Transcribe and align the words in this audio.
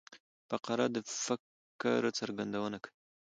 فقره 0.49 0.85
د 0.95 0.97
فکر 1.23 2.01
څرګندونه 2.19 2.77
کوي. 2.83 2.93